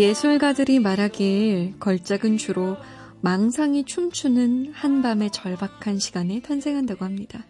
[0.00, 2.78] 예술가들이 말하길 걸작은 주로
[3.20, 7.44] 망상이 춤추는 한밤의 절박한 시간에 탄생한다고 합니다.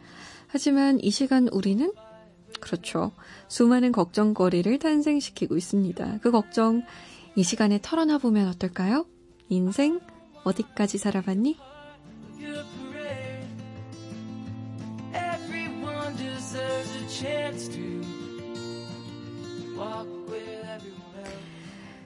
[0.49, 1.93] 하지만 이 시간 우리는
[2.59, 3.13] 그렇죠.
[3.47, 6.19] 수많은 걱정거리를 탄생시키고 있습니다.
[6.23, 6.83] 그 걱정
[7.37, 9.07] 이 시간에 털어놔 보면 어떨까요?
[9.49, 10.01] 인생
[10.43, 11.57] 어디까지 살아봤니?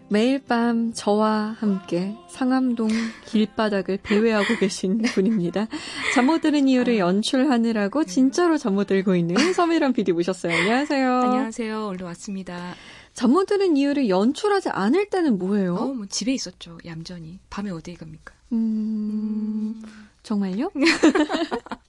[0.09, 2.89] 매일 밤 저와 함께 상암동
[3.27, 5.67] 길바닥을 배회하고 계신 분입니다.
[6.15, 10.53] 잠 못 드는 이유를 연출하느라고 진짜로 잠 못 들고 있는 서미란 PD 모셨어요.
[10.55, 11.13] 안녕하세요.
[11.21, 11.87] 안녕하세요.
[11.87, 12.75] 얼른 왔습니다.
[13.15, 15.75] 잠 못 드는 이유를 연출하지 않을 때는 뭐예요?
[15.77, 16.79] 어, 뭐 집에 있었죠.
[16.85, 17.39] 얌전히.
[17.51, 18.35] 밤에 어디 갑니까?
[18.53, 19.81] 음,
[20.23, 20.71] 정말요?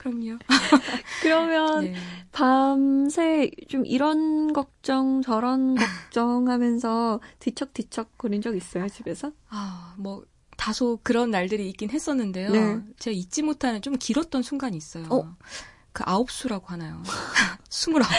[0.00, 0.38] 그럼요.
[1.20, 1.94] 그러면 네.
[2.32, 5.74] 밤새 좀 이런 걱정 저런
[6.08, 9.32] 걱정하면서 뒤척뒤척 거린 적 있어요 집에서?
[9.50, 10.24] 아, 뭐
[10.56, 12.50] 다소 그런 날들이 있긴 했었는데요.
[12.50, 12.80] 네.
[12.98, 15.04] 제가 잊지 못하는 좀 길었던 순간이 있어요.
[15.10, 15.36] 어?
[15.92, 17.02] 그 아홉 수라고 하나요?
[17.68, 18.12] 스물아홉.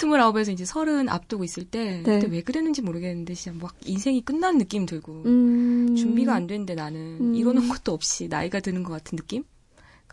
[0.00, 2.18] 스물아홉에서 이제 서른 앞두고 있을 때, 네.
[2.18, 5.94] 그때 왜 그랬는지 모르겠는데, 진짜 막 인생이 끝난 느낌 들고, 음...
[5.96, 7.34] 준비가 안 됐는데 나는 음...
[7.34, 9.44] 이러는 것도 없이 나이가 드는 것 같은 느낌?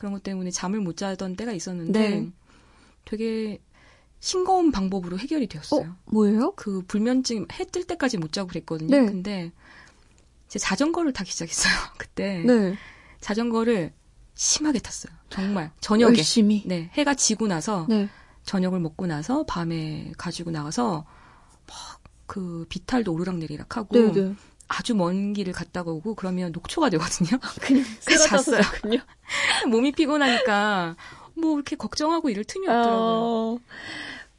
[0.02, 2.32] 그런 것 때문에 잠을 못 자던 때가 있었는데 네.
[3.06, 3.62] 되게
[4.20, 5.92] 싱거운 방법으로 해결이 되었어요.
[5.92, 6.54] 어, 뭐예요?
[6.56, 8.90] 그 불면증 해 뜰 때까지 못 자고 그랬거든요.
[8.90, 9.06] 네.
[9.06, 9.52] 근데
[10.48, 11.72] 이제 자전거를 타기 시작했어요.
[12.00, 12.76] 그때 네.
[13.20, 13.94] 자전거를
[14.34, 15.14] 심하게 탔어요.
[15.30, 16.64] 정말 저녁에 열심히.
[16.66, 18.10] 네 해가 지고 나서 네.
[18.44, 21.06] 저녁을 먹고 나서 밤에 가지고 나가서
[21.68, 24.34] 막 그 비탈도 오르락 내리락 하고 네, 네.
[24.72, 27.40] 아주 먼 길을 갔다가 오고 그러면 녹초가 되거든요.
[27.42, 28.62] 아, 그냥 잤어요.
[29.70, 30.96] 몸이 피곤하니까
[31.36, 32.98] 뭐 이렇게 걱정하고 이럴 틈이 없더라고요.
[32.98, 33.60] 어,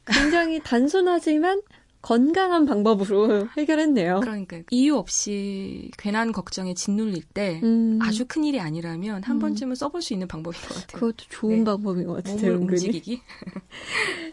[0.05, 1.61] 굉장히 단순하지만
[2.01, 4.19] 건강한 방법으로 해결했네요.
[4.21, 7.99] 그러니까 이유 없이 괜한 걱정에 짓눌릴 때 음.
[8.01, 9.39] 아주 큰 일이 아니라면 한 음.
[9.39, 10.99] 번쯤은 써볼 수 있는 방법인 것 같아요.
[10.99, 11.63] 그것도 좋은 네.
[11.63, 12.53] 방법인 것 같아요.
[12.53, 13.21] 몸을 움직이기.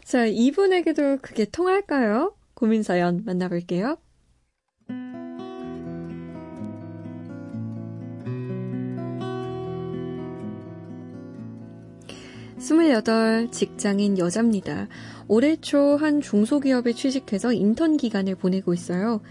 [0.05, 2.35] 자, 이분에게도 그게 통할까요?
[2.55, 3.99] 고민 사연 만나볼게요.
[12.61, 14.87] 28 직장인 여자입니다.
[15.29, 19.23] 올해 초 한 중소기업에 취직해서 인턴 기간을 보내고 있어요.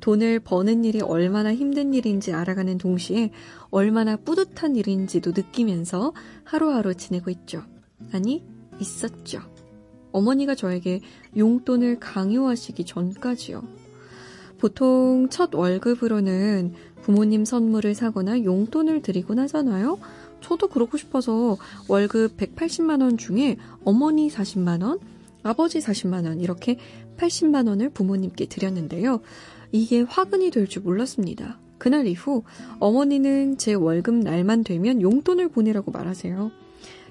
[0.00, 3.32] 돈을 버는 일이 얼마나 힘든 일인지 알아가는 동시에
[3.70, 6.12] 얼마나 뿌듯한 일인지도 느끼면서
[6.44, 7.62] 하루하루 지내고 있죠.
[8.12, 8.44] 아니,
[8.78, 9.40] 있었죠.
[10.12, 11.00] 어머니가 저에게
[11.36, 13.64] 용돈을 강요하시기 전까지요.
[14.58, 19.98] 보통 첫 월급으로는 부모님 선물을 사거나 용돈을 드리곤 하잖아요.
[20.40, 21.56] 저도 그러고 싶어서
[21.88, 25.00] 월급 180만원 중에 어머니 40만원,
[25.42, 26.78] 아버지 40만원, 이렇게
[27.16, 29.20] 80만원을 부모님께 드렸는데요.
[29.72, 31.58] 이게 화근이 될 줄 몰랐습니다.
[31.78, 32.42] 그날 이후
[32.80, 36.50] 어머니는 제 월급 날만 되면 용돈을 보내라고 말하세요.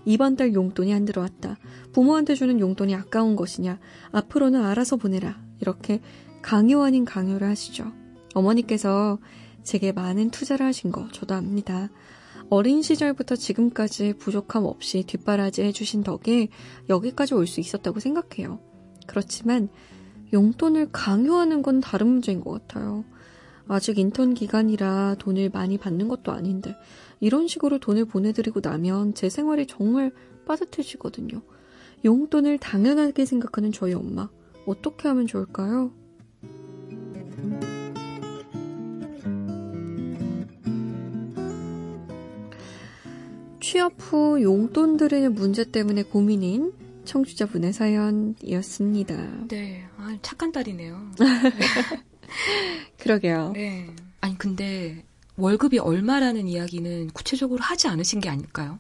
[0.05, 1.57] 이번 달 용돈이 안 들어왔다.
[1.93, 3.79] 부모한테 주는 용돈이 아까운 것이냐.
[4.11, 5.37] 앞으로는 알아서 보내라.
[5.59, 6.01] 이렇게
[6.41, 7.91] 강요 아닌 강요를 하시죠.
[8.33, 9.17] 어머니께서
[9.63, 11.89] 제게 많은 투자를 하신 거 저도 압니다.
[12.49, 16.49] 어린 시절부터 지금까지 부족함 없이 뒷바라지 해주신 덕에
[16.89, 18.59] 여기까지 올 수 있었다고 생각해요.
[19.07, 19.69] 그렇지만
[20.33, 23.03] 용돈을 강요하는 건 다른 문제인 것 같아요.
[23.67, 26.75] 아직 인턴 기간이라 돈을 많이 받는 것도 아닌데
[27.19, 30.11] 이런 식으로 돈을 보내드리고 나면 제 생활이 정말
[30.47, 31.41] 빠듯해지거든요.
[32.03, 34.29] 용돈을 당연하게 생각하는 저희 엄마
[34.67, 35.91] 어떻게 하면 좋을까요?
[43.65, 46.71] 취업 후 용돈 드리는 문제 때문에 고민인
[47.05, 49.47] 청취자분의 사연이었습니다.
[49.47, 51.13] 네, 아, 착한 딸이네요.
[52.99, 53.53] 그러게요.
[53.55, 53.89] 네.
[54.21, 55.03] 아니, 근데
[55.37, 58.77] 월급이 얼마라는 이야기는 구체적으로 하지 않으신 게 아닐까요?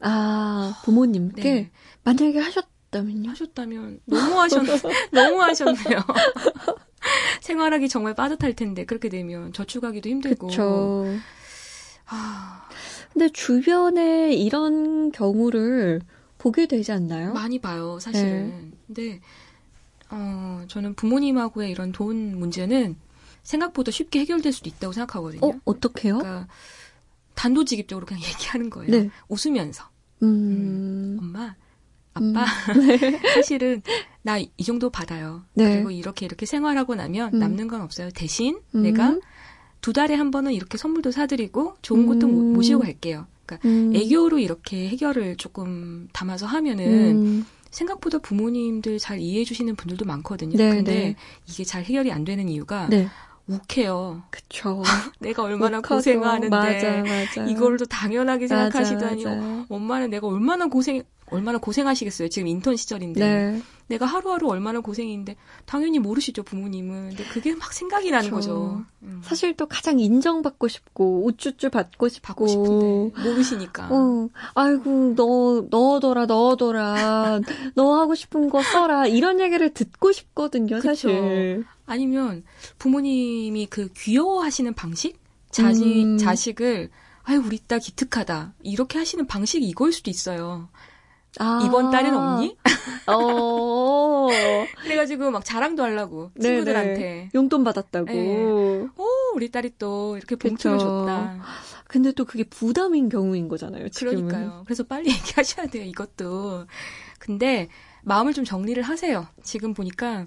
[0.00, 1.42] 아, 부모님께?
[1.42, 1.70] 네.
[2.04, 3.30] 만약에 하셨다면요?
[3.30, 4.60] 하셨다면, 너무 하셨,
[5.12, 6.00] 너무 하셨네요.
[7.40, 10.48] 생활하기 정말 빠듯할 텐데, 그렇게 되면 저축하기도 힘들고.
[10.48, 11.06] 그쵸.
[12.04, 12.68] 아,
[13.16, 16.02] 근데 주변에 이런 경우를
[16.36, 17.32] 보게 되지 않나요?
[17.32, 18.48] 많이 봐요, 사실은.
[18.48, 18.70] 네.
[18.86, 19.20] 근데
[20.10, 22.94] 어, 저는 부모님하고의 이런 돈 문제는
[23.42, 25.40] 생각보다 쉽게 해결될 수도 있다고 생각하거든요.
[25.48, 26.18] 어, 어떻게요?
[26.18, 26.46] 그러니까
[27.34, 28.90] 단도직입적으로 그냥 얘기하는 거예요.
[28.90, 29.10] 네.
[29.28, 29.84] 웃으면서.
[30.22, 30.26] 음.
[30.28, 31.54] 음, 엄마,
[32.12, 32.34] 아빠, 음.
[32.86, 33.18] 네.
[33.34, 33.80] 사실은
[34.20, 35.42] 나 이 정도 받아요.
[35.54, 35.76] 네.
[35.76, 37.38] 그리고 이렇게 이렇게 생활하고 나면 음.
[37.38, 38.10] 남는 건 없어요.
[38.10, 38.82] 대신 음.
[38.82, 39.18] 내가
[39.80, 42.52] 두 달에 한 번은 이렇게 선물도 사드리고 좋은 곳도 음.
[42.52, 43.26] 모시고 갈게요.
[43.44, 43.92] 그러니까 음.
[43.94, 46.86] 애교로 이렇게 해결을 조금 담아서 하면은
[47.16, 47.46] 음.
[47.70, 50.56] 생각보다 부모님들 잘 이해해 주시는 분들도 많거든요.
[50.56, 51.16] 네, 근데 네.
[51.46, 53.08] 이게 잘 해결이 안 되는 이유가 네.
[53.48, 54.22] 욱해요.
[54.30, 54.82] 그쵸.
[55.20, 57.44] 내가 얼마나 고생하는데 맞아, 맞아.
[57.46, 62.28] 이걸 또 당연하게 생각하시다니 맞아, 엄마는 내가 얼마나 고생 얼마나 고생하시겠어요.
[62.28, 63.20] 지금 인턴 시절인데.
[63.20, 63.62] 네.
[63.88, 67.10] 내가 하루하루 얼마나 고생인데 당연히 모르시죠 부모님은.
[67.10, 68.48] 근데 그게 막 생각이 나는 그렇죠.
[68.48, 68.84] 거죠.
[69.02, 69.20] 음.
[69.24, 73.88] 사실 또 가장 인정받고 싶고 우쭈쭈 받고 싶고 받고 싶은데 모르시니까.
[73.90, 77.40] 어, 아이고 너 넣어둬라 넣어둬라
[77.74, 81.64] 너 하고 싶은 거 써라 이런 얘기를 듣고 싶거든요 사실.
[81.86, 82.42] 아니면
[82.78, 85.18] 부모님이 그 귀여워하시는 방식
[85.50, 86.18] 자식 음.
[86.18, 86.90] 자식을
[87.22, 90.68] 아유 우리 딸 기특하다 이렇게 하시는 방식이 이걸 수도 있어요.
[91.38, 91.60] 아.
[91.64, 92.56] 이번 달엔 없니?
[93.08, 94.28] 어.
[94.82, 97.30] 그래가지고 막 자랑도 하려고 친구들한테 네네.
[97.34, 98.06] 용돈 받았다고.
[98.06, 98.44] 네.
[98.44, 101.38] 오 우리 딸이 또 이렇게 봉투를 줬다.
[101.86, 103.88] 근데 또 그게 부담인 경우인 거잖아요.
[103.90, 104.28] 지금은.
[104.28, 104.62] 그러니까요.
[104.64, 105.84] 그래서 빨리 얘기하셔야 돼요.
[105.84, 106.66] 이것도.
[107.18, 107.68] 근데
[108.02, 109.26] 마음을 좀 정리를 하세요.
[109.42, 110.26] 지금 보니까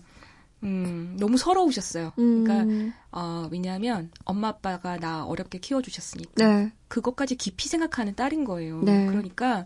[0.63, 2.11] 음, 너무 서러우셨어요.
[2.19, 2.43] 음.
[2.43, 6.71] 그러니까 어, 왜냐하면 엄마 아빠가 나 어렵게 키워주셨으니까 네.
[6.87, 8.81] 그것까지 깊이 생각하는 딸인 거예요.
[8.83, 9.05] 네.
[9.07, 9.65] 그러니까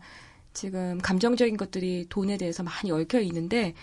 [0.53, 3.73] 지금 감정적인 것들이 돈에 대해서 많이 얽혀 있는데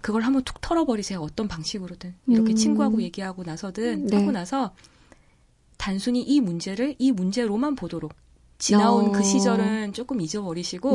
[0.00, 1.20] 그걸 한번 툭 털어버리세요.
[1.20, 2.56] 어떤 방식으로든 이렇게 음.
[2.56, 4.16] 친구하고 얘기하고 나서든 네.
[4.16, 4.74] 하고 나서
[5.78, 8.12] 단순히 이 문제를 이 문제로만 보도록
[8.58, 9.12] 지나온 어.
[9.12, 10.94] 그 시절은 조금 잊어버리시고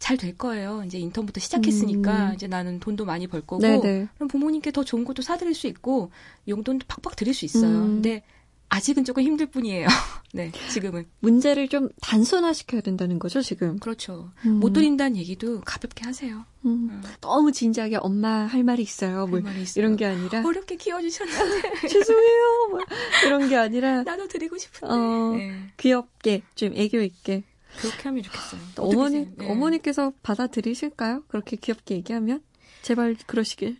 [0.00, 0.82] 잘 될 거예요.
[0.84, 2.34] 이제 인턴부터 시작했으니까 음.
[2.34, 4.08] 이제 나는 돈도 많이 벌 거고 네네.
[4.14, 6.10] 그럼 부모님께 더 좋은 것도 사드릴 수 있고
[6.48, 7.70] 용돈도 팍팍 드릴 수 있어요.
[7.70, 7.86] 음.
[7.94, 8.22] 근데
[8.70, 9.86] 아직은 조금 힘들 뿐이에요.
[10.32, 11.06] 네, 지금은.
[11.18, 13.78] 문제를 좀 단순화시켜야 된다는 거죠, 지금?
[13.80, 14.30] 그렇죠.
[14.46, 14.60] 음.
[14.60, 16.44] 못 드린다는 얘기도 가볍게 하세요.
[16.64, 16.88] 음.
[16.88, 17.02] 음.
[17.20, 19.26] 너무 진지하게 엄마 할 말이 있어요.
[19.26, 19.82] 뭐 말이 있어요.
[19.84, 20.42] 이런 게 아니라.
[20.46, 21.80] 어렵게 키워주셨는데.
[21.88, 22.68] 죄송해요.
[22.70, 22.80] 뭐
[23.26, 24.04] 이런 게 아니라.
[24.04, 24.94] 나도 드리고 싶은데.
[24.94, 25.72] 어, 네.
[25.76, 27.42] 귀엽게, 좀 애교 있게.
[27.78, 28.60] 그렇게 하면 좋겠어요.
[28.78, 29.50] 어머니, 네.
[29.50, 31.24] 어머니께서 받아들이실까요?
[31.28, 32.42] 그렇게 귀엽게 얘기하면?
[32.82, 33.78] 제발 그러시길.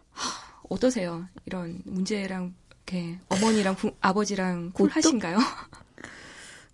[0.68, 1.26] 어떠세요?
[1.46, 2.54] 이런 문제랑
[2.90, 5.38] 이렇게 어머니랑 부, 아버지랑 쿨하신가요?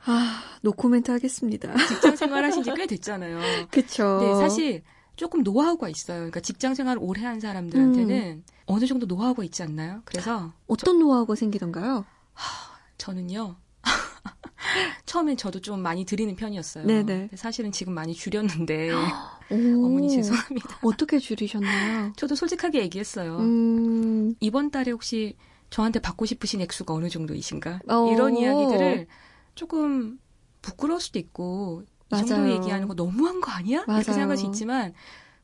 [0.06, 1.74] 아, 노코멘트 하겠습니다.
[1.88, 3.38] 직장 생활 하신 지 꽤 됐잖아요.
[3.70, 4.20] 그쵸.
[4.22, 4.82] 네, 사실
[5.16, 6.18] 조금 노하우가 있어요.
[6.18, 8.44] 그러니까 직장 생활 오래 한 사람들한테는 음.
[8.66, 10.02] 어느 정도 노하우가 있지 않나요?
[10.04, 12.04] 그래서 어떤 저, 노하우가 생기던가요?
[12.32, 13.56] 하, 저는요.
[15.06, 16.86] 처음엔 저도 좀 많이 드리는 편이었어요.
[16.86, 17.30] 네네.
[17.34, 18.90] 사실은 지금 많이 줄였는데
[19.50, 20.78] 어머니 죄송합니다.
[20.82, 22.12] 어떻게 줄이셨나요?
[22.16, 23.38] 저도 솔직하게 얘기했어요.
[23.38, 24.34] 음...
[24.40, 25.36] 이번 달에 혹시
[25.70, 27.80] 저한테 받고 싶으신 액수가 어느 정도이신가?
[27.88, 28.12] 어.
[28.12, 29.06] 이런 이야기들을
[29.54, 30.18] 조금
[30.62, 32.24] 부끄러울 수도 있고 맞아요.
[32.24, 33.84] 이 정도 얘기하는 거 너무한 거 아니야?
[33.86, 33.98] 맞아요.
[34.00, 34.94] 이렇게 생각할 수 있지만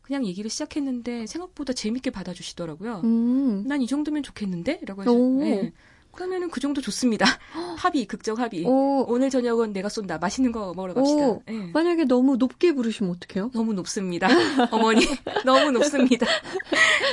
[0.02, 3.00] 그냥 얘기를 시작했는데 생각보다 재밌게 받아주시더라고요.
[3.04, 3.64] 음.
[3.66, 4.80] 난 이 정도면 좋겠는데?
[4.84, 5.72] 라고 해서 네.
[6.12, 7.25] 그러면은 그 정도 좋습니다.
[7.79, 8.64] 합의, 극적 합의.
[8.67, 9.05] 오.
[9.09, 10.19] 오늘 저녁은 내가 쏜다.
[10.19, 11.38] 맛있는 거 먹으러 갑시다.
[11.47, 11.70] 네.
[11.73, 13.50] 만약에 너무 높게 부르시면 어떡해요?
[13.55, 14.29] 너무 높습니다.
[14.70, 15.06] 어머니,
[15.44, 16.26] 너무 높습니다.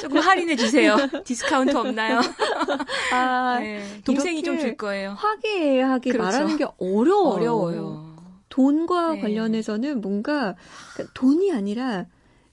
[0.02, 0.98] 조금 할인해 주세요.
[1.24, 2.20] 디스카운트 없나요?
[3.14, 3.84] 아, 네.
[4.06, 5.12] 동생이 좀 줄 거예요.
[5.18, 6.24] 화기애애하게 그렇죠.
[6.26, 7.30] 말하는 게 어려워요.
[7.34, 8.16] 어려워요.
[8.50, 9.22] 돈과 네.
[9.22, 10.56] 관련해서는 뭔가
[10.94, 12.08] 그러니까 돈이 아니라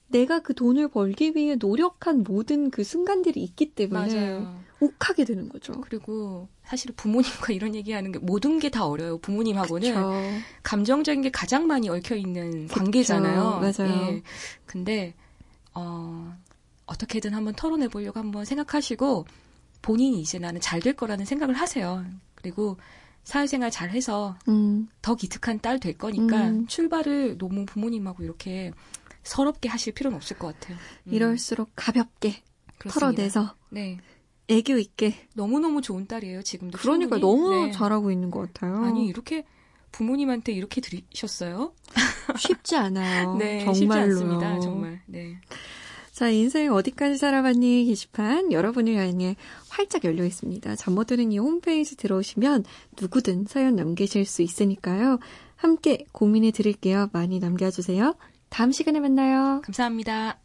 [0.07, 4.55] 내가 그 돈을 벌기 위해 노력한 모든 그 순간들이 있기 때문에 맞아요.
[4.79, 5.73] 욱하게 되는 거죠.
[5.81, 9.17] 그리고 사실 부모님과 이런 얘기하는 게 모든 게 다 어려요.
[9.19, 10.11] 부모님하고는 그쵸.
[10.63, 13.59] 감정적인 게 가장 많이 얽혀 있는 관계잖아요.
[13.61, 14.07] 맞아요.
[14.11, 14.21] 예.
[14.65, 15.13] 근데
[15.73, 16.35] 어
[16.85, 19.25] 어떻게든 한번 털어내 보려고 한번 생각하시고
[19.81, 22.05] 본인이 이제 나는 잘 될 거라는 생각을 하세요.
[22.35, 22.77] 그리고
[23.23, 24.87] 사회생활 잘 해서 음.
[25.01, 26.67] 더 기특한 딸 될 거니까 음.
[26.67, 28.71] 출발을 너무 부모님하고 이렇게
[29.23, 30.77] 서럽게 하실 필요는 없을 것 같아요.
[31.07, 31.13] 음.
[31.13, 32.41] 이럴수록 가볍게
[32.77, 32.99] 그렇습니다.
[33.11, 33.97] 털어내서 네.
[34.49, 35.13] 애교 있게.
[35.33, 36.77] 너무너무 좋은 딸이에요, 지금도.
[36.77, 37.21] 그러니까 충분히.
[37.21, 37.71] 너무 네.
[37.71, 38.77] 잘하고 있는 것 같아요.
[38.83, 39.45] 아니, 이렇게
[39.91, 41.73] 부모님한테 이렇게 들으셨어요?
[42.37, 43.35] 쉽지 않아요.
[43.39, 43.73] 네, 정말로요.
[43.75, 45.01] 쉽지 않습니다, 정말.
[45.05, 45.37] 네.
[46.11, 49.35] 자, 인생 어디까지 살아봤니 게시판 여러분을 향해
[49.69, 50.75] 활짝 열려 있습니다.
[50.75, 52.65] 잠 못 드는 이 홈페이지 들어오시면
[52.99, 55.19] 누구든 사연 남기실 수 있으니까요.
[55.55, 57.09] 함께 고민해 드릴게요.
[57.13, 58.15] 많이 남겨주세요.
[58.49, 59.61] 다음 시간에 만나요.
[59.63, 60.39] 감사합니다.